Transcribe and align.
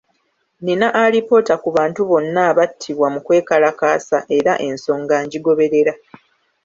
Nina 0.65 0.87
alipoota 1.03 1.55
ku 1.63 1.69
bantu 1.77 2.01
bonna 2.09 2.39
abattibwa 2.51 3.07
mu 3.13 3.19
kwekalakaasa 3.25 4.17
era 4.37 4.53
ensonga 4.67 5.15
ngigoberera. 5.25 5.93